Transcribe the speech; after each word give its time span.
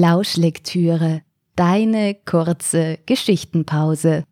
Lauschlektüre, 0.00 1.22
deine 1.56 2.14
kurze 2.14 3.00
Geschichtenpause. 3.06 4.22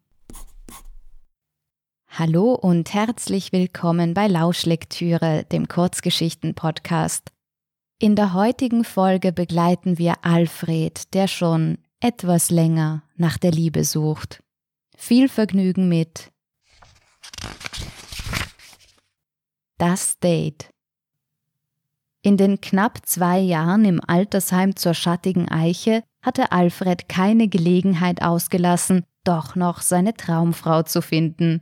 Hallo 2.06 2.54
und 2.54 2.94
herzlich 2.94 3.50
willkommen 3.50 4.14
bei 4.14 4.28
Lauschlektüre, 4.28 5.44
dem 5.50 5.66
Kurzgeschichten-Podcast. 5.66 7.32
In 7.98 8.14
der 8.14 8.32
heutigen 8.32 8.84
Folge 8.84 9.32
begleiten 9.32 9.98
wir 9.98 10.24
Alfred, 10.24 11.12
der 11.14 11.26
schon 11.26 11.78
etwas 11.98 12.50
länger 12.52 13.02
nach 13.16 13.36
der 13.36 13.50
Liebe 13.50 13.82
sucht. 13.82 14.44
Viel 14.96 15.28
Vergnügen 15.28 15.88
mit 15.88 16.30
Das 19.78 20.20
Date. 20.20 20.70
In 22.26 22.36
den 22.36 22.60
knapp 22.60 23.06
zwei 23.06 23.38
Jahren 23.38 23.84
im 23.84 24.00
Altersheim 24.04 24.74
zur 24.74 24.94
schattigen 24.94 25.48
Eiche 25.48 26.02
hatte 26.22 26.50
Alfred 26.50 27.08
keine 27.08 27.46
Gelegenheit 27.46 28.20
ausgelassen, 28.20 29.04
doch 29.22 29.54
noch 29.54 29.80
seine 29.80 30.12
Traumfrau 30.12 30.82
zu 30.82 31.02
finden. 31.02 31.60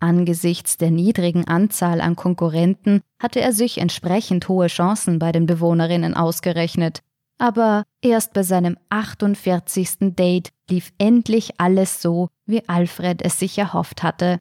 Angesichts 0.00 0.76
der 0.76 0.90
niedrigen 0.90 1.48
Anzahl 1.48 2.02
an 2.02 2.16
Konkurrenten 2.16 3.00
hatte 3.18 3.40
er 3.40 3.54
sich 3.54 3.78
entsprechend 3.78 4.46
hohe 4.46 4.66
Chancen 4.66 5.18
bei 5.18 5.32
den 5.32 5.46
Bewohnerinnen 5.46 6.12
ausgerechnet. 6.12 7.00
Aber 7.38 7.84
erst 8.02 8.34
bei 8.34 8.42
seinem 8.42 8.76
48. 8.90 10.14
Date 10.14 10.50
lief 10.68 10.92
endlich 10.98 11.58
alles 11.58 12.02
so, 12.02 12.28
wie 12.44 12.68
Alfred 12.68 13.22
es 13.22 13.38
sich 13.38 13.56
erhofft 13.56 14.02
hatte. 14.02 14.40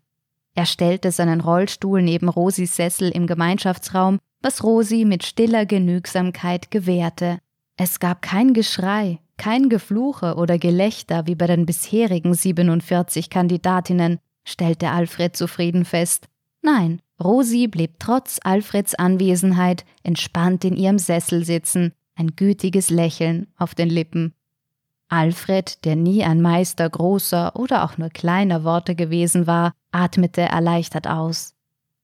Er 0.56 0.66
stellte 0.66 1.14
seinen 1.14 1.40
Rollstuhl 1.40 2.02
neben 2.02 2.28
Rosis 2.28 2.76
Sessel 2.76 3.10
im 3.12 3.28
Gemeinschaftsraum 3.28 4.20
was 4.44 4.64
Rosi 4.64 5.06
mit 5.06 5.24
stiller 5.24 5.66
Genügsamkeit 5.66 6.70
gewährte. 6.70 7.40
Es 7.78 8.00
gab 8.00 8.22
kein 8.22 8.54
Geschrei, 8.54 9.20
kein 9.38 9.70
Gefluche 9.70 10.36
oder 10.36 10.60
Gelächter 10.60 11.26
wie 11.26 11.36
bei 11.36 11.48
den 11.48 11.66
bisherigen 11.66 12.34
47 12.34 13.30
Kandidatinnen, 13.30 14.20
stellte 14.44 14.90
Alfred 14.90 15.36
zufrieden 15.36 15.86
fest. 15.86 16.28
Nein, 16.62 17.02
Rosi 17.24 17.68
blieb 17.68 18.00
trotz 18.00 18.40
Alfreds 18.44 18.96
Anwesenheit 18.96 19.86
entspannt 20.04 20.66
in 20.66 20.76
ihrem 20.76 21.00
Sessel 21.00 21.46
sitzen, 21.46 21.94
ein 22.16 22.36
gütiges 22.36 22.90
Lächeln 22.90 23.48
auf 23.58 23.76
den 23.76 23.90
Lippen. 23.90 24.34
Alfred, 25.10 25.86
der 25.86 25.96
nie 25.96 26.24
ein 26.24 26.42
Meister 26.42 26.90
großer 26.90 27.56
oder 27.56 27.84
auch 27.84 27.98
nur 27.98 28.10
kleiner 28.10 28.64
Worte 28.64 28.96
gewesen 28.96 29.48
war, 29.48 29.74
atmete 29.92 30.42
erleichtert 30.42 31.08
aus. 31.08 31.53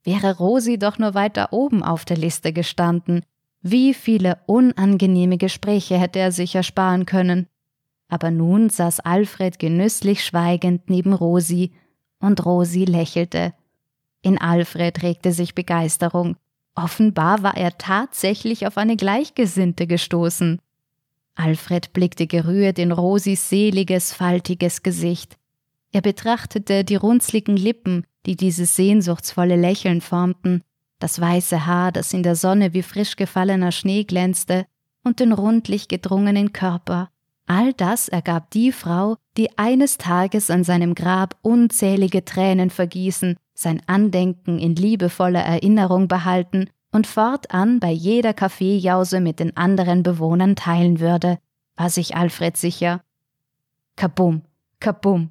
Wäre 0.03 0.37
Rosi 0.37 0.79
doch 0.79 0.97
nur 0.97 1.13
weiter 1.13 1.51
oben 1.51 1.83
auf 1.83 2.05
der 2.05 2.17
Liste 2.17 2.53
gestanden, 2.53 3.23
wie 3.61 3.93
viele 3.93 4.37
unangenehme 4.45 5.37
Gespräche 5.37 5.97
hätte 5.97 6.19
er 6.19 6.31
sich 6.31 6.55
ersparen 6.55 7.05
können. 7.05 7.47
Aber 8.07 8.31
nun 8.31 8.69
saß 8.69 9.01
Alfred 9.01 9.59
genüsslich 9.59 10.23
schweigend 10.23 10.89
neben 10.89 11.13
Rosi, 11.13 11.71
und 12.21 12.45
Rosi 12.45 12.85
lächelte. 12.85 13.53
In 14.21 14.37
Alfred 14.37 15.03
regte 15.03 15.31
sich 15.31 15.55
Begeisterung. 15.55 16.35
Offenbar 16.75 17.43
war 17.43 17.55
er 17.55 17.77
tatsächlich 17.77 18.67
auf 18.67 18.77
eine 18.77 18.95
Gleichgesinnte 18.95 19.87
gestoßen. 19.87 20.59
Alfred 21.35 21.93
blickte 21.93 22.27
gerührt 22.27 22.79
in 22.79 22.91
Rosis 22.91 23.49
seliges, 23.49 24.13
faltiges 24.13 24.83
Gesicht. 24.83 25.37
Er 25.91 26.01
betrachtete 26.01 26.83
die 26.83 26.95
runzligen 26.95 27.55
Lippen, 27.55 28.05
die 28.25 28.35
dieses 28.35 28.75
sehnsuchtsvolle 28.75 29.55
Lächeln 29.55 30.01
formten, 30.01 30.63
das 30.99 31.19
weiße 31.19 31.65
Haar, 31.65 31.91
das 31.91 32.13
in 32.13 32.23
der 32.23 32.35
Sonne 32.35 32.73
wie 32.73 32.83
frisch 32.83 33.15
gefallener 33.15 33.71
Schnee 33.71 34.03
glänzte, 34.03 34.65
und 35.03 35.19
den 35.19 35.31
rundlich 35.31 35.87
gedrungenen 35.87 36.51
Körper. 36.51 37.09
All 37.47 37.73
das 37.73 38.09
ergab 38.09 38.51
die 38.51 38.71
Frau, 38.71 39.15
die 39.37 39.57
eines 39.57 39.97
Tages 39.97 40.51
an 40.51 40.63
seinem 40.63 40.93
Grab 40.93 41.35
unzählige 41.41 42.23
Tränen 42.23 42.69
vergießen, 42.69 43.37
sein 43.53 43.81
Andenken 43.87 44.59
in 44.59 44.75
liebevoller 44.75 45.41
Erinnerung 45.41 46.07
behalten 46.07 46.69
und 46.91 47.07
fortan 47.07 47.79
bei 47.79 47.91
jeder 47.91 48.33
Kaffeejause 48.33 49.19
mit 49.19 49.39
den 49.39 49.57
anderen 49.57 50.03
Bewohnern 50.03 50.55
teilen 50.55 50.99
würde, 50.99 51.39
war 51.75 51.89
sich 51.89 52.15
Alfred 52.15 52.55
sicher. 52.57 53.01
Kabum, 53.95 54.43
kabum, 54.79 55.29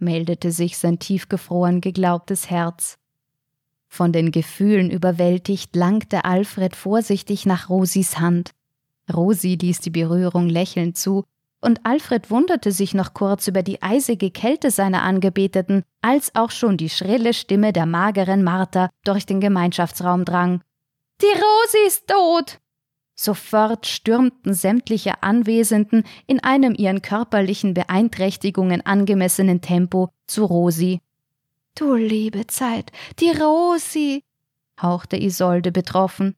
meldete 0.00 0.52
sich 0.52 0.78
sein 0.78 0.98
tiefgefroren 0.98 1.80
geglaubtes 1.80 2.50
Herz. 2.50 2.98
Von 3.88 4.12
den 4.12 4.30
Gefühlen 4.30 4.90
überwältigt 4.90 5.74
langte 5.74 6.24
Alfred 6.24 6.76
vorsichtig 6.76 7.46
nach 7.46 7.68
Rosis 7.68 8.18
Hand. 8.18 8.52
Rosi 9.12 9.58
ließ 9.60 9.80
die 9.80 9.90
Berührung 9.90 10.48
lächelnd 10.48 10.96
zu, 10.96 11.24
und 11.60 11.84
Alfred 11.84 12.30
wunderte 12.30 12.72
sich 12.72 12.94
noch 12.94 13.12
kurz 13.12 13.46
über 13.48 13.62
die 13.62 13.82
eisige 13.82 14.30
Kälte 14.30 14.70
seiner 14.70 15.02
Angebeteten, 15.02 15.82
als 16.00 16.34
auch 16.34 16.50
schon 16.50 16.76
die 16.76 16.88
schrille 16.88 17.34
Stimme 17.34 17.72
der 17.72 17.86
mageren 17.86 18.42
Martha 18.42 18.88
durch 19.04 19.26
den 19.26 19.40
Gemeinschaftsraum 19.40 20.24
drang. 20.24 20.62
Die 21.20 21.26
Rosi 21.26 21.86
ist 21.86 22.06
tot! 22.06 22.60
Sofort 23.22 23.86
stürmten 23.86 24.54
sämtliche 24.54 25.22
Anwesenden 25.22 26.04
in 26.26 26.42
einem 26.42 26.74
ihren 26.74 27.02
körperlichen 27.02 27.74
Beeinträchtigungen 27.74 28.80
angemessenen 28.86 29.60
Tempo 29.60 30.08
zu 30.26 30.46
Rosi. 30.46 31.02
Du 31.74 31.96
liebe 31.96 32.46
Zeit, 32.46 32.92
die 33.18 33.28
Rosi, 33.28 34.24
hauchte 34.80 35.18
Isolde 35.18 35.70
betroffen. 35.70 36.34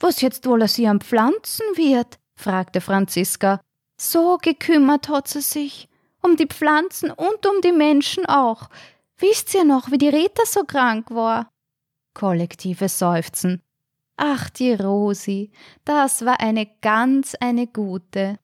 Was 0.00 0.20
jetzt 0.20 0.44
wohl 0.44 0.62
aus 0.62 0.78
ihren 0.78 1.00
Pflanzen 1.00 1.64
wird? 1.76 2.18
fragte 2.36 2.82
Franziska. 2.82 3.62
So 3.96 4.36
gekümmert 4.36 5.08
hat 5.08 5.28
sie 5.28 5.40
sich. 5.40 5.88
Um 6.20 6.36
die 6.36 6.46
Pflanzen 6.46 7.10
und 7.10 7.46
um 7.46 7.62
die 7.64 7.72
Menschen 7.72 8.26
auch. 8.26 8.68
Wisst 9.16 9.54
ihr 9.54 9.64
noch, 9.64 9.90
wie 9.90 9.98
die 9.98 10.10
Rita 10.10 10.42
so 10.44 10.64
krank 10.64 11.10
war? 11.10 11.50
Kollektives 12.12 12.98
Seufzen. 12.98 13.62
Ach, 14.20 14.50
die 14.50 14.72
Rosi, 14.72 15.52
das 15.84 16.24
war 16.24 16.40
eine 16.40 16.66
ganz 16.82 17.36
eine 17.36 17.68
gute. 17.68 18.38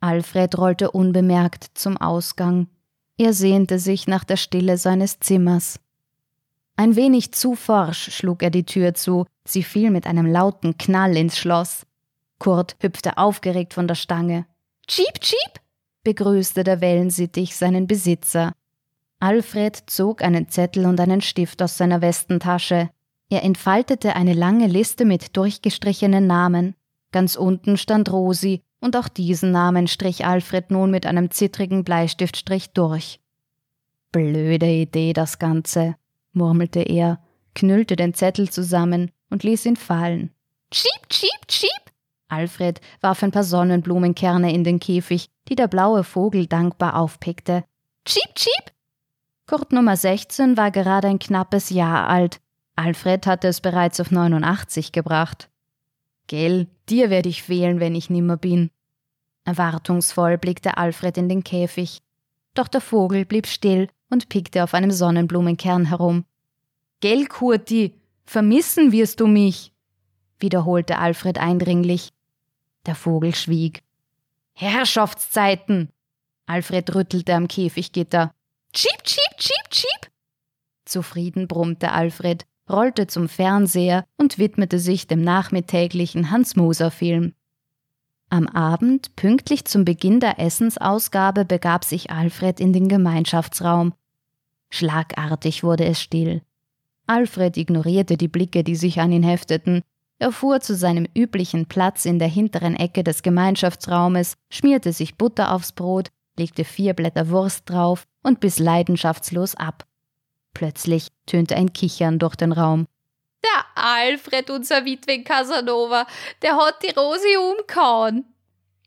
Alfred 0.00 0.58
rollte 0.58 0.90
unbemerkt 0.90 1.70
zum 1.72 1.96
Ausgang. 1.96 2.68
Er 3.16 3.32
sehnte 3.32 3.78
sich 3.78 4.06
nach 4.06 4.24
der 4.24 4.36
Stille 4.36 4.76
seines 4.76 5.20
Zimmers. 5.20 5.80
Ein 6.76 6.96
wenig 6.96 7.32
zu 7.32 7.54
forsch 7.54 8.14
schlug 8.14 8.42
er 8.42 8.50
die 8.50 8.66
Tür 8.66 8.92
zu, 8.92 9.24
sie 9.46 9.62
fiel 9.62 9.90
mit 9.90 10.06
einem 10.06 10.26
lauten 10.26 10.76
Knall 10.76 11.16
ins 11.16 11.38
Schloss. 11.38 11.86
Kurt 12.38 12.76
hüpfte 12.80 13.16
aufgeregt 13.16 13.72
von 13.72 13.88
der 13.88 13.94
Stange. 13.94 14.44
Cheep, 14.86 15.18
cheep! 15.20 15.60
begrüßte 16.02 16.62
der 16.62 16.82
Wellensittich 16.82 17.56
seinen 17.56 17.86
Besitzer. 17.86 18.52
Alfred 19.18 19.84
zog 19.86 20.22
einen 20.22 20.50
Zettel 20.50 20.84
und 20.84 21.00
einen 21.00 21.22
Stift 21.22 21.62
aus 21.62 21.78
seiner 21.78 22.02
Westentasche. 22.02 22.90
Er 23.30 23.42
entfaltete 23.42 24.16
eine 24.16 24.34
lange 24.34 24.66
Liste 24.66 25.04
mit 25.04 25.36
durchgestrichenen 25.36 26.26
Namen. 26.26 26.74
Ganz 27.10 27.36
unten 27.36 27.76
stand 27.76 28.12
Rosi, 28.12 28.62
und 28.80 28.96
auch 28.96 29.08
diesen 29.08 29.50
Namen 29.50 29.88
strich 29.88 30.26
Alfred 30.26 30.70
nun 30.70 30.90
mit 30.90 31.06
einem 31.06 31.30
zittrigen 31.30 31.84
Bleistiftstrich 31.84 32.72
durch. 32.74 33.18
Blöde 34.12 34.66
Idee 34.66 35.14
das 35.14 35.38
Ganze, 35.38 35.96
murmelte 36.32 36.80
er, 36.82 37.18
knüllte 37.54 37.96
den 37.96 38.12
Zettel 38.12 38.50
zusammen 38.50 39.10
und 39.30 39.42
ließ 39.42 39.64
ihn 39.64 39.76
fallen. 39.76 40.30
Cheep, 40.70 41.08
cheep, 41.08 41.48
cheep! 41.48 41.70
Alfred 42.28 42.80
warf 43.00 43.22
ein 43.22 43.30
paar 43.30 43.44
Sonnenblumenkerne 43.44 44.52
in 44.52 44.64
den 44.64 44.80
Käfig, 44.80 45.30
die 45.48 45.54
der 45.54 45.68
blaue 45.68 46.04
Vogel 46.04 46.46
dankbar 46.46 46.96
aufpickte. 46.96 47.64
Cheep, 48.04 48.34
cheep! 48.34 48.72
Kurt 49.46 49.72
Nummer 49.72 49.96
16 49.96 50.58
war 50.58 50.70
gerade 50.70 51.08
ein 51.08 51.18
knappes 51.18 51.70
Jahr 51.70 52.08
alt 52.08 52.40
Alfred 52.76 53.26
hatte 53.26 53.48
es 53.48 53.60
bereits 53.60 54.00
auf 54.00 54.10
89 54.10 54.92
gebracht. 54.92 55.48
Gell, 56.26 56.68
dir 56.88 57.10
werde 57.10 57.28
ich 57.28 57.42
fehlen, 57.42 57.80
wenn 57.80 57.94
ich 57.94 58.10
nimmer 58.10 58.36
bin. 58.36 58.70
Erwartungsvoll 59.44 60.38
blickte 60.38 60.76
Alfred 60.76 61.18
in 61.18 61.28
den 61.28 61.44
Käfig. 61.44 62.00
Doch 62.54 62.68
der 62.68 62.80
Vogel 62.80 63.24
blieb 63.24 63.46
still 63.46 63.88
und 64.10 64.28
pickte 64.28 64.64
auf 64.64 64.74
einem 64.74 64.90
Sonnenblumenkern 64.90 65.86
herum. 65.86 66.24
Gell, 67.00 67.26
Kurti, 67.26 67.94
vermissen 68.24 68.92
wirst 68.92 69.20
du 69.20 69.26
mich, 69.26 69.72
wiederholte 70.38 70.98
Alfred 70.98 71.38
eindringlich. 71.38 72.10
Der 72.86 72.94
Vogel 72.94 73.34
schwieg. 73.34 73.82
Herrschaftszeiten! 74.54 75.90
Alfred 76.46 76.94
rüttelte 76.94 77.34
am 77.34 77.48
Käfiggitter. 77.48 78.32
Cheep, 78.72 79.02
cheep, 79.04 79.36
cheep, 79.38 79.70
cheep! 79.70 80.10
Zufrieden 80.84 81.48
brummte 81.48 81.92
Alfred 81.92 82.46
rollte 82.70 83.06
zum 83.06 83.28
Fernseher 83.28 84.04
und 84.16 84.38
widmete 84.38 84.78
sich 84.78 85.06
dem 85.06 85.22
nachmittäglichen 85.22 86.30
Hans-Moser-Film. 86.30 87.34
Am 88.30 88.48
Abend, 88.48 89.14
pünktlich 89.16 89.64
zum 89.66 89.84
Beginn 89.84 90.18
der 90.18 90.38
Essensausgabe, 90.38 91.44
begab 91.44 91.84
sich 91.84 92.10
Alfred 92.10 92.58
in 92.58 92.72
den 92.72 92.88
Gemeinschaftsraum. 92.88 93.94
Schlagartig 94.70 95.62
wurde 95.62 95.84
es 95.84 96.00
still. 96.00 96.42
Alfred 97.06 97.56
ignorierte 97.56 98.16
die 98.16 98.28
Blicke, 98.28 98.64
die 98.64 98.76
sich 98.76 99.00
an 99.00 99.12
ihn 99.12 99.22
hefteten. 99.22 99.82
Er 100.18 100.32
fuhr 100.32 100.60
zu 100.60 100.74
seinem 100.74 101.06
üblichen 101.14 101.66
Platz 101.66 102.06
in 102.06 102.18
der 102.18 102.28
hinteren 102.28 102.74
Ecke 102.74 103.04
des 103.04 103.22
Gemeinschaftsraumes, 103.22 104.34
schmierte 104.50 104.92
sich 104.92 105.16
Butter 105.16 105.52
aufs 105.52 105.72
Brot, 105.72 106.08
legte 106.36 106.64
vier 106.64 106.94
Blätter 106.94 107.28
Wurst 107.28 107.68
drauf 107.68 108.06
und 108.22 108.40
biss 108.40 108.58
leidenschaftslos 108.58 109.54
ab. 109.54 109.86
Plötzlich 110.54 111.08
tönte 111.26 111.56
ein 111.56 111.72
Kichern 111.72 112.18
durch 112.18 112.36
den 112.36 112.52
Raum. 112.52 112.86
Der 113.42 113.84
Alfred, 113.84 114.48
unser 114.50 114.84
Witwen 114.84 115.24
Casanova, 115.24 116.06
der 116.40 116.56
hat 116.56 116.82
die 116.82 116.94
Rosi 116.98 117.36
umgehauen, 117.36 118.24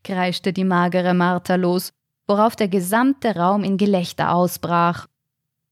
kreischte 0.04 0.54
die 0.54 0.64
magere 0.64 1.14
Martha 1.14 1.56
los, 1.56 1.92
worauf 2.26 2.56
der 2.56 2.70
gesamte 2.70 3.36
Raum 3.36 3.64
in 3.64 3.78
Gelächter 3.78 4.34
ausbrach. 4.34 5.08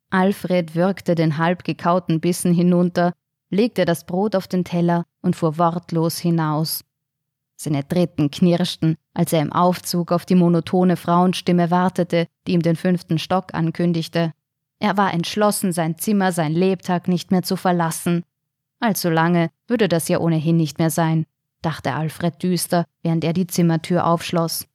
Alfred 0.10 0.76
würgte 0.76 1.16
den 1.16 1.38
halb 1.38 1.64
gekauten 1.64 2.20
Bissen 2.20 2.54
hinunter, 2.54 3.14
legte 3.50 3.86
das 3.86 4.06
Brot 4.06 4.36
auf 4.36 4.48
den 4.48 4.64
Teller 4.64 5.06
und 5.22 5.36
fuhr 5.36 5.58
wortlos 5.58 6.20
hinaus. 6.20 6.84
Seine 7.58 7.84
Dritten 7.84 8.30
knirschten, 8.30 8.98
als 9.14 9.32
er 9.34 9.42
im 9.42 9.52
Aufzug 9.52 10.12
auf 10.12 10.26
die 10.26 10.36
monotone 10.36 10.98
Frauenstimme 10.98 11.72
wartete, 11.72 12.28
die 12.46 12.52
ihm 12.52 12.62
den 12.62 12.76
fünften 12.76 13.18
Stock 13.18 13.54
ankündigte. 13.54 14.34
Er 14.80 14.98
war 14.98 15.14
entschlossen, 15.14 15.72
sein 15.72 15.98
Zimmer, 15.98 16.32
sein 16.32 16.54
Lebtag 16.54 17.08
nicht 17.08 17.32
mehr 17.32 17.44
zu 17.44 17.56
verlassen. 17.56 18.24
Allzu 18.80 19.10
lange 19.10 19.50
würde 19.68 19.88
das 19.88 20.08
ja 20.08 20.20
ohnehin 20.20 20.58
nicht 20.58 20.80
mehr 20.80 20.90
sein, 20.90 21.26
dachte 21.62 21.94
Alfred 21.94 22.42
düster, 22.44 22.86
während 23.02 23.24
er 23.24 23.34
die 23.34 23.48
Zimmertür 23.48 24.06
aufschloss. 24.06 24.68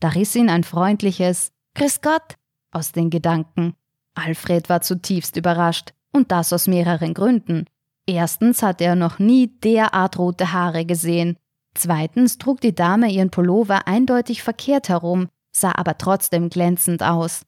Da 0.00 0.08
riss 0.08 0.34
ihn 0.36 0.48
ein 0.48 0.64
freundliches 0.64 1.52
Grüß 1.74 2.00
Gott 2.00 2.36
aus 2.70 2.92
den 2.92 3.10
Gedanken. 3.10 3.74
Alfred 4.14 4.68
war 4.68 4.80
zutiefst 4.80 5.36
überrascht, 5.36 5.92
und 6.12 6.30
das 6.30 6.52
aus 6.52 6.68
mehreren 6.68 7.12
Gründen. 7.12 7.66
Erstens 8.06 8.62
hatte 8.62 8.84
er 8.84 8.94
noch 8.94 9.18
nie 9.18 9.48
derart 9.48 10.18
rote 10.18 10.52
Haare 10.52 10.84
gesehen. 10.84 11.36
Zweitens 11.74 12.38
trug 12.38 12.60
die 12.60 12.74
Dame 12.74 13.10
ihren 13.10 13.30
Pullover 13.30 13.88
eindeutig 13.88 14.42
verkehrt 14.42 14.88
herum, 14.88 15.28
sah 15.50 15.72
aber 15.74 15.98
trotzdem 15.98 16.50
glänzend 16.50 17.02
aus. 17.02 17.42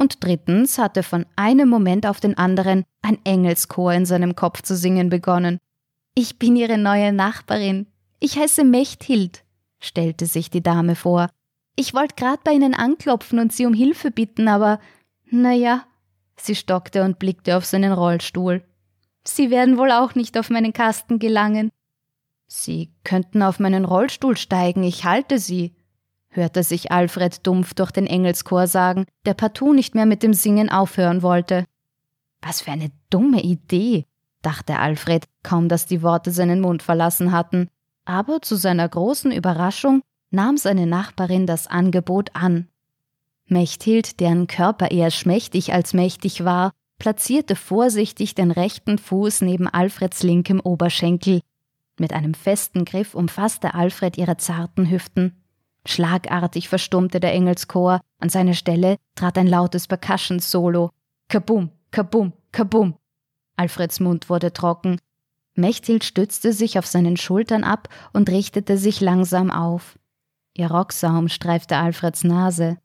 Und 0.00 0.24
drittens 0.24 0.78
hatte 0.78 1.02
von 1.02 1.26
einem 1.36 1.68
Moment 1.68 2.06
auf 2.06 2.20
den 2.20 2.38
anderen 2.38 2.84
ein 3.02 3.18
Engelschor 3.24 3.92
in 3.92 4.06
seinem 4.06 4.34
Kopf 4.34 4.62
zu 4.62 4.74
singen 4.74 5.10
begonnen. 5.10 5.58
Ich 6.14 6.38
bin 6.38 6.56
Ihre 6.56 6.78
neue 6.78 7.12
Nachbarin. 7.12 7.86
Ich 8.18 8.38
heiße 8.38 8.64
Mechthild, 8.64 9.44
stellte 9.78 10.24
sich 10.24 10.48
die 10.48 10.62
Dame 10.62 10.96
vor. 10.96 11.28
Ich 11.76 11.92
wollte 11.92 12.14
grad 12.14 12.44
bei 12.44 12.52
Ihnen 12.52 12.72
anklopfen 12.72 13.38
und 13.40 13.52
Sie 13.52 13.66
um 13.66 13.74
Hilfe 13.74 14.10
bitten, 14.10 14.48
aber 14.48 14.80
na 15.26 15.52
ja, 15.52 15.84
sie 16.38 16.54
stockte 16.54 17.04
und 17.04 17.18
blickte 17.18 17.58
auf 17.58 17.66
seinen 17.66 17.92
Rollstuhl. 17.92 18.64
Sie 19.24 19.50
werden 19.50 19.76
wohl 19.76 19.92
auch 19.92 20.14
nicht 20.14 20.38
auf 20.38 20.48
meinen 20.48 20.72
Kasten 20.72 21.18
gelangen. 21.18 21.70
Sie 22.46 22.90
könnten 23.04 23.42
auf 23.42 23.60
meinen 23.60 23.84
Rollstuhl 23.84 24.38
steigen, 24.38 24.82
ich 24.82 25.04
halte 25.04 25.38
Sie, 25.38 25.74
hörte 26.30 26.62
sich 26.62 26.92
Alfred 26.92 27.46
dumpf 27.46 27.74
durch 27.74 27.90
den 27.90 28.06
Engelschor 28.06 28.66
sagen, 28.66 29.04
der 29.24 29.34
partout 29.34 29.72
nicht 29.72 29.94
mehr 29.94 30.06
mit 30.06 30.22
dem 30.22 30.34
Singen 30.34 30.70
aufhören 30.70 31.22
wollte. 31.22 31.64
Was 32.40 32.62
für 32.62 32.72
eine 32.72 32.90
dumme 33.10 33.42
Idee, 33.42 34.06
dachte 34.42 34.78
Alfred, 34.78 35.26
kaum 35.42 35.68
dass 35.68 35.86
die 35.86 36.02
Worte 36.02 36.30
seinen 36.30 36.60
Mund 36.60 36.82
verlassen 36.82 37.32
hatten, 37.32 37.68
aber 38.04 38.40
zu 38.42 38.56
seiner 38.56 38.88
großen 38.88 39.32
Überraschung 39.32 40.02
nahm 40.30 40.56
seine 40.56 40.86
Nachbarin 40.86 41.46
das 41.46 41.66
Angebot 41.66 42.30
an. 42.34 42.68
Mechthild, 43.46 44.20
deren 44.20 44.46
Körper 44.46 44.90
eher 44.90 45.10
schmächtig 45.10 45.72
als 45.72 45.92
mächtig 45.92 46.44
war, 46.44 46.72
platzierte 46.98 47.56
vorsichtig 47.56 48.34
den 48.34 48.50
rechten 48.50 48.98
Fuß 48.98 49.40
neben 49.40 49.66
Alfreds 49.66 50.22
linkem 50.22 50.60
Oberschenkel 50.60 51.40
mit 52.00 52.12
einem 52.12 52.34
festen 52.34 52.84
Griff 52.84 53.14
umfasste 53.14 53.74
Alfred 53.74 54.18
ihre 54.18 54.38
zarten 54.38 54.90
Hüften. 54.90 55.39
Schlagartig 55.90 56.68
verstummte 56.68 57.20
der 57.20 57.32
Engelschor, 57.32 58.00
an 58.18 58.28
seine 58.28 58.54
Stelle 58.54 58.96
trat 59.14 59.36
ein 59.38 59.46
lautes 59.46 59.86
Percussion-Solo. 59.86 60.90
Kabum, 61.28 61.70
kabum, 61.90 62.32
kabum. 62.52 62.94
Alfreds 63.56 64.00
Mund 64.00 64.28
wurde 64.30 64.52
trocken. 64.52 64.98
Mechthild 65.54 66.04
stützte 66.04 66.52
sich 66.52 66.78
auf 66.78 66.86
seinen 66.86 67.16
Schultern 67.16 67.64
ab 67.64 67.88
und 68.12 68.30
richtete 68.30 68.78
sich 68.78 69.00
langsam 69.00 69.50
auf. 69.50 69.98
Ihr 70.56 70.70
Rocksaum 70.70 71.28
streifte 71.28 71.76
Alfreds 71.76 72.24
Nase. 72.24 72.78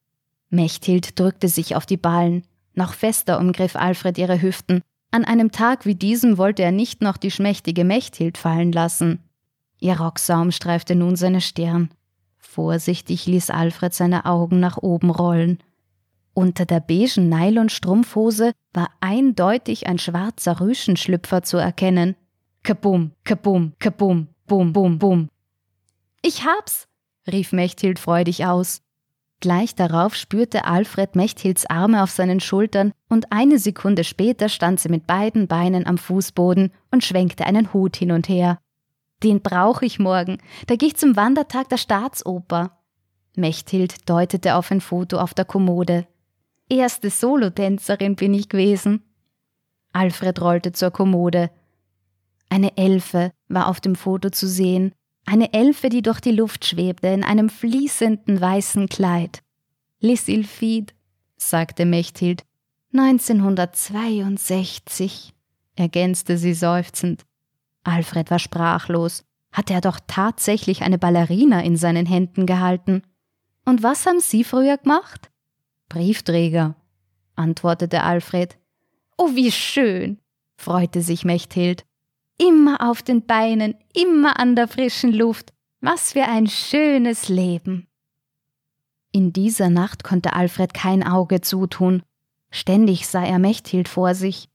Mechthild 0.50 1.20
drückte 1.20 1.48
sich 1.48 1.76
auf 1.76 1.86
die 1.86 1.98
Ballen. 1.98 2.44
Noch 2.74 2.94
fester 2.94 3.40
umgriff 3.40 3.76
Alfred 3.76 4.18
ihre 4.18 4.42
Hüften 4.42 4.82
an 5.16 5.24
einem 5.24 5.54
Tag 5.54 5.86
wie 5.86 5.96
diesem 5.96 6.38
wollte 6.38 6.62
er 6.62 6.74
nicht 6.74 7.02
noch 7.02 7.16
die 7.16 7.32
schmächtige 7.32 7.86
Mechthild 7.86 8.38
fallen 8.38 8.74
lassen. 8.74 9.24
Ihr 9.80 9.98
Rocksaum 9.98 10.52
streifte 10.52 10.94
nun 10.94 11.16
seine 11.16 11.40
Stirn. 11.40 11.90
Vorsichtig 12.46 13.26
ließ 13.26 13.50
Alfred 13.50 13.94
seine 13.94 14.26
Augen 14.26 14.60
nach 14.60 14.78
oben 14.78 15.10
rollen. 15.10 15.60
Unter 16.34 16.66
der 16.66 16.80
beigen 16.80 17.28
Nylonstrumpfhose 17.28 18.54
war 18.74 18.90
eindeutig 19.02 19.88
ein 19.88 20.00
schwarzer 20.00 20.62
Rüschenschlüpfer 20.62 21.44
zu 21.44 21.58
erkennen. 21.58 22.16
Kabum, 22.64 23.12
kabum, 23.24 23.74
kabum, 23.80 24.28
bum, 24.48 24.72
bum, 24.72 25.00
bum. 25.00 25.30
Ich 26.22 26.46
hab's, 26.46 26.88
rief 27.30 27.52
Mechthild 27.52 28.00
freudig 28.00 28.46
aus. 28.46 28.82
Gleich 29.42 29.76
darauf 29.76 30.16
spürte 30.16 30.66
Alfred 30.66 31.16
Mechthilds 31.16 31.66
Arme 31.66 32.02
auf 32.04 32.12
seinen 32.12 32.40
Schultern 32.40 32.94
und 33.10 33.32
eine 33.32 33.60
Sekunde 33.60 34.04
später 34.04 34.50
stand 34.50 34.80
sie 34.80 34.90
mit 34.90 35.08
beiden 35.08 35.48
Beinen 35.48 35.86
am 35.86 35.98
Fußboden 35.98 36.72
und 36.92 37.04
schwenkte 37.04 37.46
einen 37.46 37.74
Hut 37.74 37.98
hin 37.98 38.12
und 38.12 38.30
her. 38.30 38.60
Den 39.24 39.42
brauche 39.42 39.86
ich 39.86 40.00
morgen, 40.00 40.40
da 40.68 40.76
gehe 40.76 40.90
ich 40.90 40.98
zum 40.98 41.16
Wandertag 41.16 41.70
der 41.70 41.78
Staatsoper. 41.78 42.78
Mechthild 43.36 44.10
deutete 44.10 44.56
auf 44.56 44.72
ein 44.72 44.82
Foto 44.82 45.18
auf 45.18 45.34
der 45.34 45.46
Kommode. 45.46 46.08
Erste 46.70 47.10
Solotänzerin 47.10 48.16
bin 48.16 48.34
ich 48.34 48.50
gewesen. 48.50 49.04
Alfred 49.94 50.42
rollte 50.42 50.72
zur 50.72 50.92
Kommode. 50.92 51.52
Eine 52.50 52.78
Elfe 52.78 53.32
war 53.48 53.68
auf 53.68 53.82
dem 53.82 53.96
Foto 53.96 54.30
zu 54.30 54.48
sehen, 54.48 54.94
eine 55.26 55.54
Elfe, 55.54 55.90
die 55.90 56.04
durch 56.04 56.20
die 56.20 56.32
Luft 56.32 56.66
schwebte 56.66 57.08
in 57.08 57.24
einem 57.24 57.50
fließenden 57.50 58.40
weißen 58.40 58.88
Kleid. 58.90 59.42
Lissilfid, 60.00 60.94
sagte 61.38 61.86
Mechthild. 61.86 62.44
1962, 62.94 65.34
ergänzte 65.76 66.38
sie 66.38 66.54
seufzend. 66.54 67.26
Alfred 67.86 68.32
war 68.32 68.40
sprachlos. 68.40 69.24
Hatte 69.52 69.74
er 69.74 69.82
doch 69.82 70.00
tatsächlich 70.06 70.82
eine 70.82 70.98
Ballerina 70.98 71.62
in 71.62 71.78
seinen 71.78 72.06
Händen 72.06 72.46
gehalten. 72.46 73.04
Und 73.64 73.84
was 73.84 74.06
haben 74.06 74.20
Sie 74.20 74.44
früher 74.44 74.78
gemacht? 74.78 75.32
Briefträger, 75.88 76.76
antwortete 77.36 78.04
Alfred. 78.04 78.58
Oh, 79.18 79.36
wie 79.36 79.52
schön, 79.52 80.20
freute 80.58 81.02
sich 81.02 81.24
Mechthild. 81.24 81.86
Immer 82.38 82.90
auf 82.90 83.02
den 83.02 83.26
Beinen, 83.26 83.76
immer 83.94 84.40
an 84.40 84.56
der 84.56 84.68
frischen 84.68 85.14
Luft. 85.14 85.54
Was 85.80 86.14
für 86.14 86.24
ein 86.24 86.48
schönes 86.48 87.30
Leben. 87.30 87.88
In 89.12 89.32
dieser 89.32 89.70
Nacht 89.70 90.04
konnte 90.04 90.34
Alfred 90.34 90.74
kein 90.74 91.06
Auge 91.06 91.40
zutun. 91.40 92.04
Ständig 92.52 93.08
sah 93.08 93.24
er 93.24 93.40
Mechthild 93.40 93.88
vor 93.88 94.16
sich. 94.16 94.50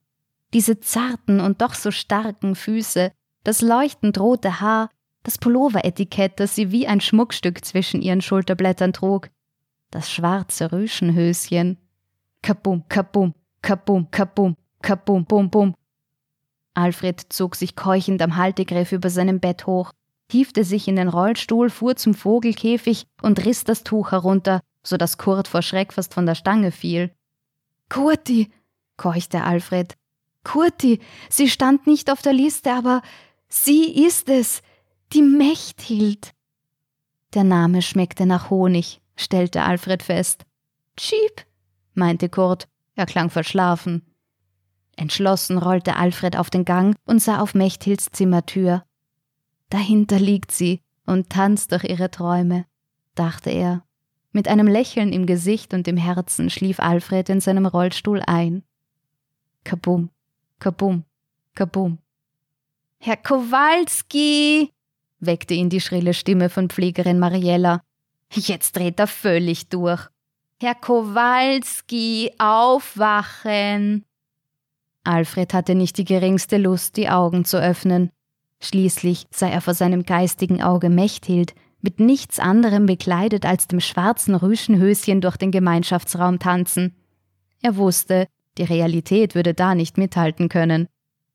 Diese 0.52 0.80
zarten 0.80 1.40
und 1.40 1.62
doch 1.62 1.74
so 1.74 1.90
starken 1.90 2.56
Füße, 2.56 3.12
das 3.44 3.62
leuchtend 3.62 4.18
rote 4.18 4.60
Haar, 4.60 4.90
das 5.22 5.38
Pulloveretikett, 5.38 6.40
das 6.40 6.54
sie 6.54 6.70
wie 6.70 6.86
ein 6.86 7.00
Schmuckstück 7.00 7.64
zwischen 7.64 8.02
ihren 8.02 8.22
Schulterblättern 8.22 8.92
trug, 8.92 9.30
das 9.90 10.10
schwarze 10.10 10.72
Rüschenhöschen. 10.72 11.78
Kabum, 12.42 12.84
kabum, 12.88 13.34
kabum, 13.60 14.10
kabum, 14.10 14.56
kabum, 14.80 15.24
bum, 15.24 15.50
bum. 15.50 15.74
Alfred 16.74 17.20
zog 17.32 17.56
sich 17.56 17.76
keuchend 17.76 18.22
am 18.22 18.36
Haltegriff 18.36 18.92
über 18.92 19.10
seinem 19.10 19.40
Bett 19.40 19.66
hoch, 19.66 19.92
tiefte 20.28 20.64
sich 20.64 20.88
in 20.88 20.96
den 20.96 21.08
Rollstuhl, 21.08 21.68
fuhr 21.68 21.96
zum 21.96 22.14
Vogelkäfig 22.14 23.06
und 23.20 23.44
riss 23.44 23.64
das 23.64 23.84
Tuch 23.84 24.12
herunter, 24.12 24.60
so 24.82 24.96
dass 24.96 25.18
Kurt 25.18 25.48
vor 25.48 25.62
Schreck 25.62 25.92
fast 25.92 26.14
von 26.14 26.24
der 26.24 26.34
Stange 26.34 26.70
fiel. 26.70 27.10
Kurti, 27.88 28.50
keuchte 28.96 29.42
Alfred. 29.42 29.96
Kurti, 30.44 31.00
sie 31.28 31.48
stand 31.48 31.86
nicht 31.86 32.10
auf 32.10 32.22
der 32.22 32.32
Liste, 32.32 32.72
aber 32.72 33.02
sie 33.50 34.04
ist 34.06 34.28
es, 34.28 34.62
die 35.12 35.22
Mechthild. 35.22 36.32
Der 37.34 37.44
Name 37.44 37.82
schmeckte 37.82 38.24
nach 38.24 38.48
Honig, 38.48 39.00
stellte 39.16 39.62
Alfred 39.62 40.02
fest. 40.02 40.46
Cheap, 40.96 41.44
meinte 41.94 42.28
Kurt, 42.28 42.68
er 42.94 43.06
klang 43.06 43.28
verschlafen. 43.30 44.06
Entschlossen 44.96 45.58
rollte 45.58 45.96
Alfred 45.96 46.36
auf 46.36 46.50
den 46.50 46.64
Gang 46.64 46.96
und 47.04 47.20
sah 47.20 47.40
auf 47.40 47.54
Mechthilds 47.54 48.10
Zimmertür. 48.12 48.84
Dahinter 49.70 50.18
liegt 50.18 50.52
sie 50.52 50.82
und 51.06 51.30
tanzt 51.30 51.72
durch 51.72 51.84
ihre 51.84 52.10
Träume. 52.10 52.66
dachte 53.14 53.50
er. 53.50 53.84
Mit 54.32 54.46
einem 54.46 54.68
Lächeln 54.68 55.12
im 55.12 55.26
Gesicht 55.26 55.74
und 55.74 55.88
im 55.88 55.96
Herzen 55.96 56.50
schlief 56.50 56.78
Alfred 56.78 57.28
in 57.28 57.40
seinem 57.40 57.66
Rollstuhl 57.66 58.22
ein. 58.26 58.62
Kabum, 59.64 60.10
kabum, 60.58 61.04
kabum. 61.54 61.98
Herr 63.02 63.16
Kowalski! 63.16 64.70
weckte 65.20 65.54
ihn 65.54 65.70
die 65.70 65.80
schrille 65.80 66.12
Stimme 66.12 66.50
von 66.50 66.68
Pflegerin 66.68 67.18
Mariella. 67.18 67.80
Jetzt 68.30 68.76
dreht 68.76 69.00
er 69.00 69.06
völlig 69.06 69.70
durch. 69.70 70.06
Herr 70.60 70.74
Kowalski, 70.74 72.30
aufwachen! 72.36 74.04
Alfred 75.02 75.54
hatte 75.54 75.74
nicht 75.74 75.96
die 75.96 76.04
geringste 76.04 76.58
Lust, 76.58 76.98
die 76.98 77.08
Augen 77.08 77.46
zu 77.46 77.56
öffnen. 77.56 78.10
Schließlich 78.60 79.24
sah 79.30 79.48
er 79.48 79.62
vor 79.62 79.72
seinem 79.72 80.04
geistigen 80.04 80.62
Auge 80.62 80.90
Mechthild, 80.90 81.54
mit 81.80 82.00
nichts 82.00 82.38
anderem 82.38 82.84
bekleidet 82.84 83.46
als 83.46 83.66
dem 83.66 83.80
schwarzen 83.80 84.34
Rüschenhöschen 84.34 85.22
durch 85.22 85.38
den 85.38 85.52
Gemeinschaftsraum 85.52 86.38
tanzen. 86.38 86.94
Er 87.62 87.76
wusste, 87.76 88.26
die 88.58 88.64
Realität 88.64 89.34
würde 89.34 89.54
da 89.54 89.74
nicht 89.74 89.96
mithalten 89.96 90.50
können, 90.50 90.86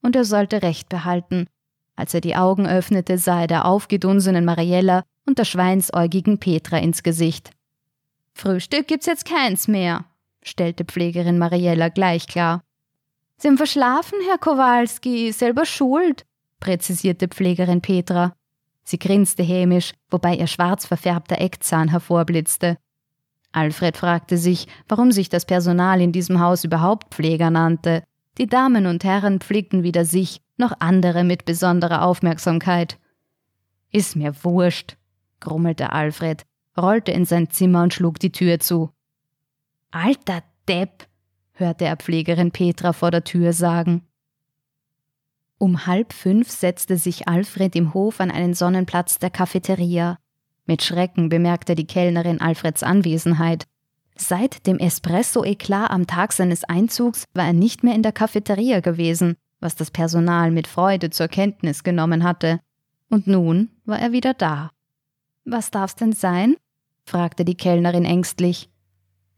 und 0.03 0.15
er 0.15 0.25
sollte 0.25 0.61
Recht 0.61 0.89
behalten. 0.89 1.47
Als 1.95 2.13
er 2.13 2.21
die 2.21 2.35
Augen 2.35 2.67
öffnete, 2.67 3.17
sah 3.17 3.41
er 3.41 3.47
der 3.47 3.65
aufgedunsenen 3.65 4.45
Mariella 4.45 5.03
und 5.25 5.39
der 5.39 5.45
schweinsäugigen 5.45 6.39
Petra 6.39 6.77
ins 6.77 7.03
Gesicht. 7.03 7.51
Frühstück 8.33 8.87
gibt's 8.87 9.05
jetzt 9.05 9.25
keins 9.25 9.67
mehr, 9.67 10.05
stellte 10.43 10.83
Pflegerin 10.83 11.37
Mariella 11.37 11.89
gleich 11.89 12.27
klar. 12.27 12.61
Sie 13.37 13.47
haben 13.47 13.57
verschlafen, 13.57 14.17
Herr 14.27 14.37
Kowalski, 14.37 15.31
selber 15.31 15.65
schuld, 15.65 16.25
präzisierte 16.59 17.27
Pflegerin 17.27 17.81
Petra. 17.81 18.33
Sie 18.83 18.99
grinste 18.99 19.43
hämisch, 19.43 19.93
wobei 20.09 20.35
ihr 20.35 20.47
schwarz 20.47 20.85
verfärbter 20.85 21.39
Eckzahn 21.39 21.89
hervorblitzte. 21.89 22.77
Alfred 23.51 23.97
fragte 23.97 24.37
sich, 24.37 24.67
warum 24.87 25.11
sich 25.11 25.29
das 25.29 25.45
Personal 25.45 26.01
in 26.01 26.11
diesem 26.11 26.41
Haus 26.41 26.63
überhaupt 26.65 27.15
Pfleger 27.15 27.49
nannte. 27.49 28.03
Die 28.37 28.47
Damen 28.47 28.85
und 28.85 29.03
Herren 29.05 29.39
pflegten 29.39 29.83
weder 29.83 30.03
sich 30.03 30.41
noch 30.57 30.73
andere 30.79 31.23
mit 31.23 31.45
besonderer 31.45 32.03
Aufmerksamkeit. 32.03 32.97
Ist 33.91 34.15
mir 34.15 34.43
wurscht, 34.43 34.97
grummelte 35.39 35.91
Alfred, 35.91 36.45
rollte 36.77 37.11
in 37.11 37.25
sein 37.25 37.49
Zimmer 37.49 37.83
und 37.83 37.93
schlug 37.93 38.19
die 38.19 38.31
Tür 38.31 38.59
zu. 38.59 38.91
Alter 39.91 40.43
Depp, 40.67 41.07
hörte 41.53 41.85
er 41.85 41.97
Pflegerin 41.97 42.51
Petra 42.51 42.93
vor 42.93 43.11
der 43.11 43.23
Tür 43.23 43.53
sagen. 43.53 44.03
Um 45.57 45.85
halb 45.85 46.11
fünf 46.11 46.51
setzte 46.51 46.97
sich 46.97 47.27
Alfred 47.27 47.75
im 47.75 47.93
Hof 47.93 48.19
an 48.19 48.29
einen 48.29 48.53
Sonnenplatz 48.53 49.19
der 49.19 49.29
Cafeteria. 49.29 50.19
Mit 50.65 50.83
Schrecken 50.83 51.29
bemerkte 51.29 51.75
die 51.75 51.87
Kellnerin 51.87 52.41
Alfreds 52.41 52.83
Anwesenheit. 52.83 53.65
Seit 54.17 54.67
dem 54.67 54.79
Espresso-Eklat 54.79 55.91
am 55.91 56.07
Tag 56.07 56.33
seines 56.33 56.63
Einzugs 56.63 57.25
war 57.33 57.45
er 57.45 57.53
nicht 57.53 57.83
mehr 57.83 57.95
in 57.95 58.03
der 58.03 58.11
Cafeteria 58.11 58.79
gewesen, 58.79 59.37
was 59.59 59.75
das 59.75 59.91
Personal 59.91 60.51
mit 60.51 60.67
Freude 60.67 61.09
zur 61.09 61.27
Kenntnis 61.27 61.83
genommen 61.83 62.23
hatte. 62.23 62.59
Und 63.09 63.27
nun 63.27 63.69
war 63.85 63.99
er 63.99 64.11
wieder 64.11 64.33
da. 64.33 64.71
Was 65.43 65.71
darf's 65.71 65.95
denn 65.95 66.13
sein? 66.13 66.55
fragte 67.03 67.45
die 67.45 67.55
Kellnerin 67.55 68.05
ängstlich. 68.05 68.69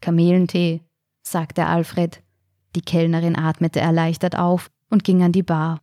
Kamelentee, 0.02 0.82
sagte 1.24 1.66
Alfred. 1.66 2.24
Die 2.76 2.82
Kellnerin 2.82 3.38
atmete 3.38 3.80
erleichtert 3.80 4.38
auf 4.38 4.70
und 4.90 5.04
ging 5.04 5.24
an 5.24 5.32
die 5.32 5.44
Bar. 5.44 5.82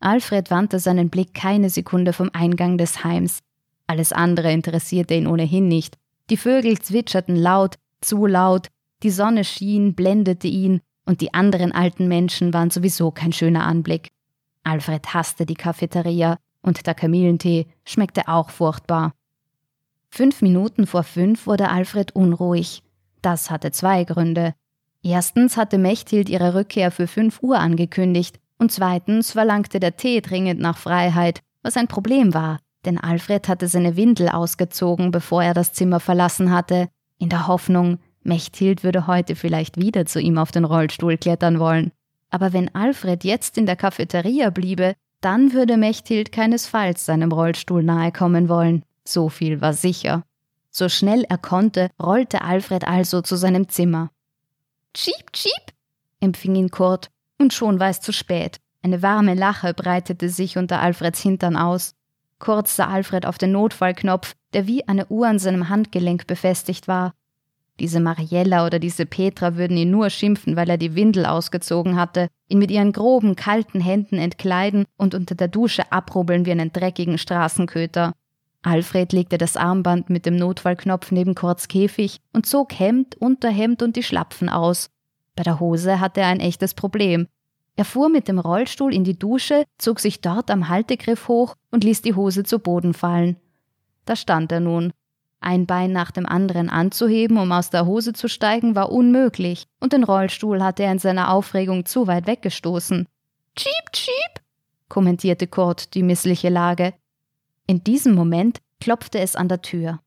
Alfred 0.00 0.50
wandte 0.50 0.78
seinen 0.78 1.08
Blick 1.08 1.34
keine 1.34 1.70
Sekunde 1.70 2.12
vom 2.12 2.30
Eingang 2.32 2.78
des 2.78 3.04
Heims. 3.04 3.40
Alles 3.86 4.12
andere 4.12 4.52
interessierte 4.52 5.14
ihn 5.14 5.26
ohnehin 5.26 5.68
nicht. 5.68 5.96
Die 6.30 6.36
Vögel 6.36 6.78
zwitscherten 6.78 7.36
laut, 7.36 7.76
zu 8.00 8.26
laut, 8.26 8.68
die 9.02 9.10
Sonne 9.10 9.44
schien, 9.44 9.94
blendete 9.94 10.48
ihn, 10.48 10.80
und 11.04 11.20
die 11.20 11.34
anderen 11.34 11.72
alten 11.72 12.08
Menschen 12.08 12.52
waren 12.54 12.70
sowieso 12.70 13.10
kein 13.10 13.32
schöner 13.32 13.64
Anblick. 13.64 14.10
Alfred 14.62 15.12
hasste 15.12 15.46
die 15.46 15.54
Cafeteria, 15.54 16.38
und 16.62 16.86
der 16.86 16.94
Kamillentee 16.94 17.66
schmeckte 17.84 18.26
auch 18.26 18.48
furchtbar. 18.48 19.12
Fünf 20.08 20.40
Minuten 20.40 20.86
vor 20.86 21.02
fünf 21.02 21.46
wurde 21.46 21.68
Alfred 21.68 22.14
unruhig. 22.14 22.82
Das 23.20 23.50
hatte 23.50 23.70
zwei 23.70 24.04
Gründe. 24.04 24.54
Erstens 25.02 25.58
hatte 25.58 25.76
Mechthild 25.76 26.30
ihre 26.30 26.54
Rückkehr 26.54 26.90
für 26.90 27.06
fünf 27.06 27.42
Uhr 27.42 27.58
angekündigt, 27.58 28.40
und 28.58 28.72
zweitens 28.72 29.32
verlangte 29.32 29.80
der 29.80 29.96
Tee 29.96 30.20
dringend 30.20 30.60
nach 30.60 30.78
Freiheit, 30.78 31.40
was 31.62 31.76
ein 31.76 31.88
Problem 31.88 32.32
war, 32.32 32.60
denn 32.84 32.98
Alfred 32.98 33.48
hatte 33.48 33.68
seine 33.68 33.96
Windel 33.96 34.28
ausgezogen, 34.28 35.10
bevor 35.10 35.42
er 35.42 35.54
das 35.54 35.72
Zimmer 35.72 36.00
verlassen 36.00 36.50
hatte, 36.50 36.88
in 37.18 37.28
der 37.28 37.46
Hoffnung, 37.46 37.98
Mechthild 38.24 38.82
würde 38.82 39.06
heute 39.06 39.36
vielleicht 39.36 39.76
wieder 39.76 40.06
zu 40.06 40.20
ihm 40.20 40.38
auf 40.38 40.50
den 40.50 40.64
Rollstuhl 40.64 41.16
klettern 41.16 41.58
wollen. 41.58 41.92
Aber 42.30 42.52
wenn 42.52 42.74
Alfred 42.74 43.22
jetzt 43.22 43.56
in 43.58 43.66
der 43.66 43.76
Cafeteria 43.76 44.50
bliebe, 44.50 44.94
dann 45.20 45.52
würde 45.52 45.76
Mechthild 45.76 46.32
keinesfalls 46.32 47.06
seinem 47.06 47.32
Rollstuhl 47.32 47.82
nahe 47.82 48.12
kommen 48.12 48.48
wollen. 48.48 48.84
So 49.04 49.28
viel 49.28 49.60
war 49.60 49.72
sicher. 49.72 50.24
So 50.70 50.88
schnell 50.88 51.24
er 51.28 51.38
konnte, 51.38 51.90
rollte 52.02 52.42
Alfred 52.42 52.86
also 52.86 53.22
zu 53.22 53.36
seinem 53.36 53.68
Zimmer. 53.68 54.10
Cheep, 54.94 55.32
cheep, 55.32 55.72
empfing 56.20 56.56
ihn 56.56 56.70
Kurt 56.70 57.10
und 57.38 57.52
schon 57.52 57.78
war 57.78 57.90
es 57.90 58.00
zu 58.00 58.12
spät. 58.12 58.58
Eine 58.82 59.00
warme 59.00 59.34
Lache 59.34 59.72
breitete 59.72 60.28
sich 60.28 60.58
unter 60.58 60.80
Alfreds 60.80 61.20
Hintern 61.22 61.56
aus. 61.56 61.94
Kurz 62.38 62.76
sah 62.76 62.88
Alfred 62.88 63.24
auf 63.24 63.38
den 63.38 63.52
Notfallknopf, 63.52 64.34
der 64.52 64.66
wie 64.66 64.86
eine 64.86 65.06
Uhr 65.06 65.26
an 65.26 65.38
seinem 65.38 65.68
Handgelenk 65.68 66.26
befestigt 66.26 66.88
war. 66.88 67.14
Diese 67.80 67.98
Mariella 67.98 68.66
oder 68.66 68.78
diese 68.78 69.04
Petra 69.04 69.56
würden 69.56 69.76
ihn 69.76 69.90
nur 69.90 70.08
schimpfen, 70.08 70.54
weil 70.54 70.70
er 70.70 70.78
die 70.78 70.94
Windel 70.94 71.26
ausgezogen 71.26 71.96
hatte, 71.96 72.28
ihn 72.48 72.58
mit 72.58 72.70
ihren 72.70 72.92
groben, 72.92 73.34
kalten 73.34 73.80
Händen 73.80 74.18
entkleiden 74.18 74.84
und 74.96 75.14
unter 75.14 75.34
der 75.34 75.48
Dusche 75.48 75.90
abrubbeln 75.90 76.46
wie 76.46 76.52
einen 76.52 76.72
dreckigen 76.72 77.18
Straßenköter. 77.18 78.12
Alfred 78.62 79.12
legte 79.12 79.38
das 79.38 79.56
Armband 79.56 80.08
mit 80.08 80.24
dem 80.24 80.36
Notfallknopf 80.36 81.10
neben 81.10 81.34
Kurts 81.34 81.68
Käfig 81.68 82.20
und 82.32 82.46
zog 82.46 82.78
Hemd, 82.78 83.16
Unterhemd 83.16 83.82
und 83.82 83.96
die 83.96 84.02
Schlapfen 84.02 84.48
aus. 84.48 84.90
Bei 85.36 85.42
der 85.42 85.58
Hose 85.60 86.00
hatte 86.00 86.20
er 86.20 86.28
ein 86.28 86.40
echtes 86.40 86.74
Problem. 86.74 87.26
Er 87.76 87.84
fuhr 87.84 88.08
mit 88.08 88.28
dem 88.28 88.38
Rollstuhl 88.38 88.94
in 88.94 89.02
die 89.02 89.18
Dusche, 89.18 89.64
zog 89.78 89.98
sich 89.98 90.20
dort 90.20 90.50
am 90.50 90.68
Haltegriff 90.68 91.26
hoch 91.26 91.56
und 91.72 91.82
ließ 91.82 92.02
die 92.02 92.14
Hose 92.14 92.44
zu 92.44 92.60
Boden 92.60 92.94
fallen. 92.94 93.36
Da 94.04 94.16
stand 94.16 94.52
er 94.52 94.60
nun. 94.60 94.92
Ein 95.44 95.66
Bein 95.66 95.92
nach 95.92 96.10
dem 96.10 96.24
anderen 96.24 96.70
anzuheben, 96.70 97.36
um 97.36 97.52
aus 97.52 97.68
der 97.68 97.84
Hose 97.84 98.14
zu 98.14 98.28
steigen, 98.28 98.74
war 98.74 98.90
unmöglich, 98.90 99.66
und 99.78 99.92
den 99.92 100.02
Rollstuhl 100.02 100.62
hatte 100.62 100.84
er 100.84 100.92
in 100.92 100.98
seiner 100.98 101.30
Aufregung 101.30 101.84
zu 101.84 102.06
weit 102.06 102.26
weggestoßen. 102.26 103.06
Cheep, 103.54 103.92
cheep, 103.92 104.42
kommentierte 104.88 105.46
Kurt 105.46 105.92
die 105.92 106.02
missliche 106.02 106.48
Lage. 106.48 106.94
In 107.66 107.84
diesem 107.84 108.14
Moment 108.14 108.60
klopfte 108.80 109.18
es 109.18 109.36
an 109.36 109.48
der 109.48 109.60
Tür. 109.60 110.00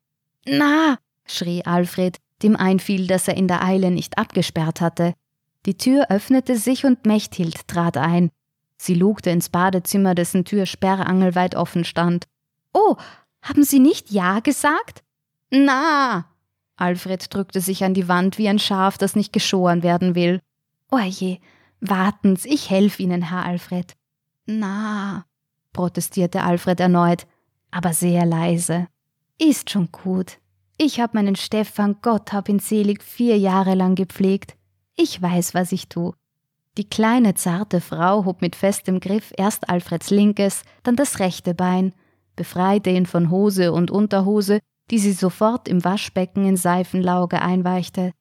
Na, 0.48 0.98
schrie 1.26 1.64
Alfred, 1.64 2.18
dem 2.42 2.56
einfiel, 2.56 3.06
dass 3.06 3.28
er 3.28 3.38
in 3.38 3.48
der 3.48 3.64
Eile 3.64 3.92
nicht 3.92 4.18
abgesperrt 4.18 4.82
hatte. 4.82 5.14
Die 5.68 5.78
Tür 5.78 6.08
öffnete 6.10 6.56
sich 6.56 6.84
und 6.84 7.06
Mechthild 7.06 7.68
trat 7.68 7.98
ein. 7.98 8.32
Sie 8.78 8.96
lugte 8.96 9.30
ins 9.30 9.50
Badezimmer, 9.50 10.16
dessen 10.16 10.46
Tür 10.46 10.66
sperrangelweit 10.66 11.54
offen 11.54 11.84
stand. 11.84 12.26
Oh, 12.74 12.96
haben 13.44 13.64
Sie 13.64 13.80
nicht 13.80 14.10
Ja 14.10 14.40
gesagt? 14.40 15.04
Na! 15.50 16.26
Alfred 16.76 17.34
drückte 17.34 17.62
sich 17.62 17.84
an 17.84 17.94
die 17.94 18.08
Wand 18.08 18.38
wie 18.38 18.50
ein 18.50 18.60
Schaf, 18.60 18.98
das 18.98 19.16
nicht 19.16 19.34
geschoren 19.34 19.82
werden 19.82 20.14
will. 20.14 20.42
Oje, 20.92 21.40
warten's, 21.80 22.46
ich 22.46 22.70
helf 22.70 23.00
Ihnen, 23.00 23.24
Herr 23.24 23.46
Alfred. 23.46 23.96
Na, 24.46 25.26
protestierte 25.74 26.44
Alfred 26.44 26.80
erneut, 26.80 27.28
aber 27.72 27.94
sehr 27.94 28.26
leise. 28.26 28.88
Ist 29.40 29.70
schon 29.70 29.92
gut. 29.92 30.38
Ich 30.78 31.00
hab 31.00 31.14
meinen 31.14 31.36
Stefan, 31.36 31.98
Gott 32.02 32.32
hab 32.32 32.50
ihn 32.50 32.60
selig, 32.60 33.04
vier 33.04 33.38
Jahre 33.38 33.74
lang 33.74 33.96
gepflegt. 33.96 34.56
Ich 34.96 35.22
weiß, 35.22 35.54
was 35.54 35.72
ich 35.72 35.90
tu. 35.90 36.14
Die 36.78 36.88
kleine, 36.88 37.34
zarte 37.34 37.82
Frau 37.82 38.26
hob 38.26 38.42
mit 38.42 38.56
festem 38.56 39.00
Griff 39.00 39.34
erst 39.36 39.70
Alfreds 39.70 40.12
linkes, 40.12 40.62
dann 40.84 40.96
das 40.96 41.20
rechte 41.20 41.56
Bein, 41.56 41.94
befreite 42.36 42.92
ihn 42.92 43.08
von 43.08 43.32
Hose 43.32 43.74
und 43.74 43.90
Unterhose, 43.90 44.60
die 44.92 45.00
sie 45.00 45.14
sofort 45.14 45.68
im 45.68 45.84
Waschbecken 45.84 46.46
in 46.46 46.58
Seifenlauge 46.58 47.42
einweichte. 47.42 48.12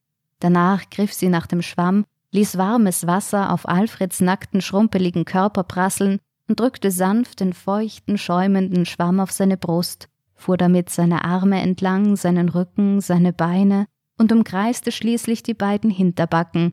Danach 0.41 0.91
griff 0.91 1.13
sie 1.13 1.29
nach 1.29 1.47
dem 1.47 1.63
Schwamm, 1.63 2.05
ließ 2.33 2.59
warmes 2.59 3.07
Wasser 3.07 3.53
auf 3.53 3.69
Alfreds 3.69 4.21
nackten, 4.21 4.61
schrumpeligen 4.61 5.25
Körper 5.25 5.65
prasseln 5.65 6.19
und 6.49 6.61
drückte 6.61 6.91
sanft 6.91 7.41
den 7.41 7.53
feuchten, 7.53 8.19
schäumenden 8.19 8.87
Schwamm 8.87 9.21
auf 9.21 9.33
seine 9.33 9.57
Brust, 9.57 10.09
fuhr 10.35 10.57
damit 10.57 10.91
seine 10.91 11.25
Arme 11.25 11.61
entlang, 11.61 12.17
seinen 12.17 12.49
Rücken, 12.49 13.01
seine 13.01 13.33
Beine 13.33 13.87
und 14.19 14.33
umkreiste 14.33 14.93
schließlich 14.93 15.43
die 15.43 15.55
beiden 15.55 15.91
Hinterbacken. 15.91 16.73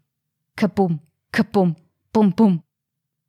Kabum, 0.55 0.99
kabum, 1.31 1.75
bum, 2.11 2.33
bum. 2.33 2.63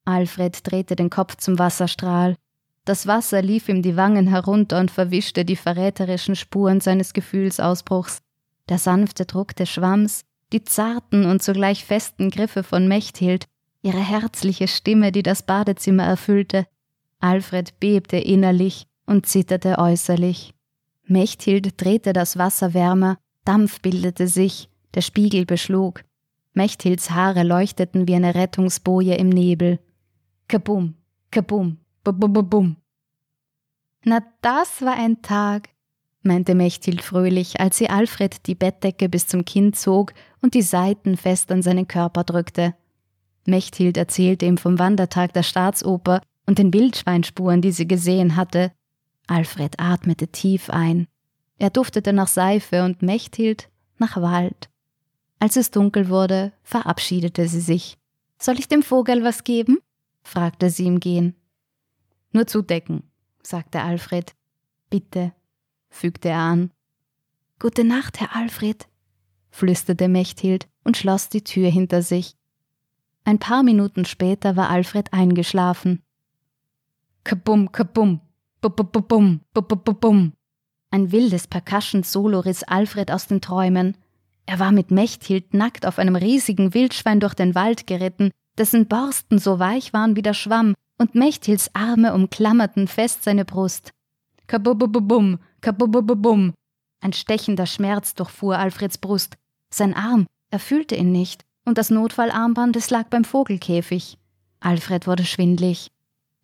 Alfred 0.04 0.70
drehte 0.70 0.96
den 0.96 1.10
Kopf 1.10 1.36
zum 1.36 1.58
Wasserstrahl. 1.58 2.36
Das 2.84 3.06
Wasser 3.06 3.40
lief 3.40 3.68
ihm 3.68 3.80
die 3.80 3.96
Wangen 3.96 4.26
herunter 4.26 4.78
und 4.78 4.90
verwischte 4.90 5.44
die 5.44 5.56
verräterischen 5.56 6.36
Spuren 6.36 6.80
seines 6.80 7.14
Gefühlsausbruchs. 7.14 8.20
Der 8.68 8.78
sanfte 8.78 9.24
Druck 9.24 9.56
des 9.56 9.70
Schwamms, 9.70 10.24
die 10.52 10.64
zarten 10.64 11.24
und 11.24 11.42
zugleich 11.42 11.84
festen 11.84 12.30
Griffe 12.30 12.62
von 12.62 12.86
Mechthild, 12.86 13.46
ihre 13.82 14.00
herzliche 14.00 14.68
Stimme, 14.68 15.12
die 15.12 15.22
das 15.22 15.44
Badezimmer 15.44 16.04
erfüllte. 16.04 16.66
Alfred 17.20 17.80
bebte 17.80 18.18
innerlich 18.18 18.86
und 19.06 19.26
zitterte 19.26 19.78
äußerlich. 19.78 20.52
Mechthild 21.06 21.80
drehte 21.82 22.12
das 22.12 22.38
Wasser 22.38 22.74
wärmer, 22.74 23.18
Dampf 23.44 23.80
bildete 23.80 24.26
sich, 24.26 24.70
der 24.94 25.02
Spiegel 25.02 25.44
beschlug. 25.44 26.02
Mechthilds 26.54 27.10
Haare 27.10 27.42
leuchteten 27.42 28.08
wie 28.08 28.14
eine 28.14 28.34
Rettungsboje 28.34 29.16
im 29.16 29.28
Nebel. 29.28 29.80
Kabum, 30.48 30.94
kabum, 31.30 31.78
bum. 32.12 32.76
Na, 34.04 34.20
das 34.42 34.82
war 34.82 34.96
ein 34.96 35.22
Tag, 35.22 35.70
meinte 36.22 36.54
Mechthild 36.54 37.02
fröhlich, 37.02 37.60
als 37.60 37.78
sie 37.78 37.88
Alfred 37.88 38.46
die 38.46 38.54
Bettdecke 38.54 39.08
bis 39.08 39.26
zum 39.26 39.44
Kinn 39.44 39.72
zog 39.72 40.12
und 40.42 40.54
die 40.54 40.62
Seiten 40.62 41.16
fest 41.16 41.50
an 41.50 41.62
seinen 41.62 41.88
Körper 41.88 42.24
drückte. 42.24 42.74
Mechthild 43.46 43.96
erzählte 43.96 44.46
ihm 44.46 44.58
vom 44.58 44.78
Wandertag 44.78 45.32
der 45.32 45.42
Staatsoper 45.42 46.20
und 46.46 46.58
den 46.58 46.72
Wildschweinspuren, 46.72 47.60
die 47.60 47.72
sie 47.72 47.86
gesehen 47.86 48.36
hatte. 48.36 48.72
Alfred 49.26 49.78
atmete 49.78 50.28
tief 50.28 50.70
ein. 50.70 51.08
Er 51.58 51.70
duftete 51.70 52.12
nach 52.12 52.28
Seife 52.28 52.84
und 52.84 53.02
Mechthild 53.02 53.70
nach 53.98 54.20
Wald. 54.20 54.68
Als 55.38 55.56
es 55.56 55.70
dunkel 55.70 56.08
wurde, 56.08 56.52
verabschiedete 56.62 57.48
sie 57.48 57.60
sich. 57.60 57.98
Soll 58.38 58.58
ich 58.58 58.68
dem 58.68 58.82
Vogel 58.82 59.24
was 59.24 59.44
geben? 59.44 59.78
fragte 60.22 60.70
sie 60.70 60.86
im 60.86 61.00
Gehen. 61.00 61.34
Nur 62.34 62.48
zudecken, 62.48 63.04
sagte 63.44 63.80
Alfred. 63.80 64.34
Bitte, 64.90 65.32
fügte 65.88 66.30
er 66.30 66.40
an. 66.40 66.72
Gute 67.60 67.84
Nacht, 67.84 68.20
Herr 68.20 68.34
Alfred, 68.34 68.88
flüsterte 69.50 70.08
Mechthild 70.08 70.66
und 70.82 70.96
schloss 70.96 71.28
die 71.28 71.44
Tür 71.44 71.70
hinter 71.70 72.02
sich. 72.02 72.36
Ein 73.22 73.38
paar 73.38 73.62
Minuten 73.62 74.04
später 74.04 74.56
war 74.56 74.68
Alfred 74.68 75.12
eingeschlafen. 75.12 76.02
Kabum, 77.22 77.70
kabum, 77.70 78.20
bum, 78.60 79.40
bum, 80.00 80.32
Ein 80.90 81.12
wildes 81.12 81.46
Percussion-Solo 81.46 82.40
riss 82.40 82.64
Alfred 82.64 83.12
aus 83.12 83.28
den 83.28 83.42
Träumen. 83.42 83.96
Er 84.44 84.58
war 84.58 84.72
mit 84.72 84.90
Mechthild 84.90 85.54
nackt 85.54 85.86
auf 85.86 86.00
einem 86.00 86.16
riesigen 86.16 86.74
Wildschwein 86.74 87.20
durch 87.20 87.34
den 87.34 87.54
Wald 87.54 87.86
geritten, 87.86 88.32
dessen 88.58 88.88
Borsten 88.88 89.38
so 89.38 89.60
weich 89.60 89.92
waren 89.92 90.16
wie 90.16 90.22
der 90.22 90.34
Schwamm, 90.34 90.74
und 90.98 91.14
Mechthilds 91.14 91.74
Arme 91.74 92.14
umklammerten 92.14 92.88
fest 92.88 93.24
seine 93.24 93.44
Brust. 93.44 93.90
Kabubububum, 94.46 95.38
kabubububum. 95.60 96.54
Ein 97.00 97.12
stechender 97.12 97.66
Schmerz 97.66 98.14
durchfuhr 98.14 98.58
Alfreds 98.58 98.98
Brust. 98.98 99.36
Sein 99.70 99.94
Arm, 99.94 100.26
er 100.50 100.58
fühlte 100.58 100.94
ihn 100.94 101.12
nicht, 101.12 101.44
und 101.64 101.78
das 101.78 101.90
Notfallarmband, 101.90 102.76
es 102.76 102.90
lag 102.90 103.08
beim 103.08 103.24
Vogelkäfig. 103.24 104.18
Alfred 104.60 105.06
wurde 105.06 105.24
schwindlig. 105.24 105.88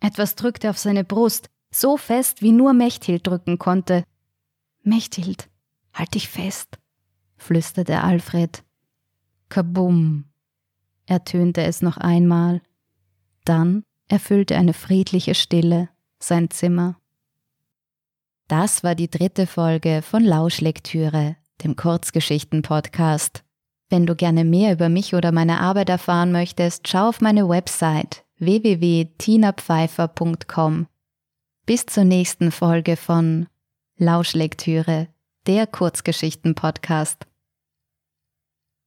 Etwas 0.01 0.35
drückte 0.35 0.71
auf 0.71 0.79
seine 0.79 1.05
Brust, 1.05 1.49
so 1.71 1.97
fest, 1.97 2.43
wie 2.43 2.53
nur 2.53 2.73
Mechthild 2.73 3.27
drücken 3.27 3.59
konnte. 3.59 4.05
Mechthild, 4.83 5.49
halt 5.93 6.15
dich 6.15 6.29
fest 6.29 6.81
flüsterte 7.41 8.03
Alfred. 8.03 8.63
Kabum, 9.49 10.27
ertönte 11.07 11.63
es 11.63 11.83
noch 11.83 11.97
einmal. 11.97 12.63
Dann 13.45 13.83
erfüllte 14.11 14.57
eine 14.57 14.75
friedliche 14.75 15.35
Stille 15.35 15.89
sein 16.19 16.51
Zimmer. 16.51 16.97
Das 18.49 18.83
war 18.83 18.95
die 18.95 19.09
dritte 19.09 19.47
Folge 19.47 20.03
von 20.03 20.25
Lauschlektüre, 20.25 21.37
dem 21.63 21.77
Kurzgeschichten-Podcast. 21.77 23.45
Wenn 23.89 24.05
du 24.07 24.17
gerne 24.17 24.45
mehr 24.45 24.73
über 24.73 24.89
mich 24.89 25.15
oder 25.15 25.31
meine 25.33 25.61
Arbeit 25.61 25.89
erfahren 25.89 26.33
möchtest, 26.33 26.89
schau 26.89 27.09
auf 27.09 27.21
meine 27.21 27.49
Website 27.49 28.25
www.tinapfeifer.com. 28.39 30.87
Bis 31.67 31.87
zur 31.87 32.05
nächsten 32.05 32.51
Folge 32.51 32.97
von 32.97 33.47
Lauschlektüre, 33.97 35.09
der 35.47 35.67
Kurzgeschichten-Podcast. 35.67 37.27